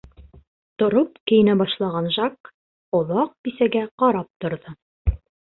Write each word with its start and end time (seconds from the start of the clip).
Тороп 0.83 1.19
кейенә 1.31 1.55
башлаған 1.59 2.09
Жак 2.17 2.51
оҙаҡ 3.01 3.31
бисәгә 3.49 3.85
ҡарап 4.05 4.33
торҙо. 4.47 4.79